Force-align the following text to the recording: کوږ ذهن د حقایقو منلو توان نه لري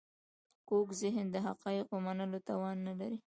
کوږ 0.67 0.87
ذهن 1.01 1.25
د 1.31 1.35
حقایقو 1.45 1.95
منلو 2.05 2.39
توان 2.47 2.77
نه 2.87 2.93
لري 2.99 3.17